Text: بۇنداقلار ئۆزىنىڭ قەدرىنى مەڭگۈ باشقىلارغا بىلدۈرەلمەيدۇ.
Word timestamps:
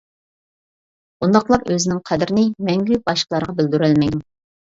بۇنداقلار 1.23 1.65
ئۆزىنىڭ 1.75 1.99
قەدرىنى 2.09 2.47
مەڭگۈ 2.71 2.99
باشقىلارغا 3.11 3.57
بىلدۈرەلمەيدۇ. 3.61 4.25